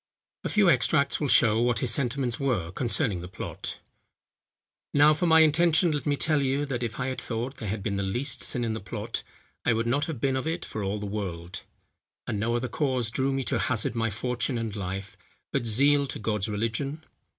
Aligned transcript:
A 0.43 0.49
few 0.49 0.67
extracts 0.67 1.19
will 1.19 1.27
show 1.27 1.61
what 1.61 1.77
his 1.77 1.93
sentiments 1.93 2.39
were 2.39 2.71
concerning 2.71 3.19
the 3.19 3.27
plot. 3.27 3.77
"Now, 4.95 5.13
for 5.13 5.27
my 5.27 5.41
intention 5.41 5.91
let 5.91 6.07
me 6.07 6.15
tell 6.15 6.41
you, 6.41 6.65
that 6.65 6.81
if 6.81 6.99
I 6.99 7.05
had 7.05 7.21
thought 7.21 7.57
there 7.57 7.69
had 7.69 7.83
been 7.83 7.97
the 7.97 8.01
least 8.01 8.41
sin 8.41 8.63
in 8.63 8.73
the 8.73 8.79
plot, 8.79 9.21
I 9.63 9.73
would 9.73 9.85
not 9.85 10.05
have 10.05 10.19
been 10.19 10.35
of 10.35 10.47
it 10.47 10.65
for 10.65 10.83
all 10.83 10.97
the 10.99 11.05
world; 11.05 11.61
and 12.25 12.39
no 12.39 12.55
other 12.55 12.67
cause 12.67 13.11
drew 13.11 13.31
me 13.31 13.43
to 13.43 13.59
hazard 13.59 13.93
my 13.93 14.09
fortune 14.09 14.57
and 14.57 14.75
life, 14.75 15.15
but 15.51 15.67
zeal 15.67 16.07
to 16.07 16.17
God's 16.17 16.49
religion. 16.49 17.03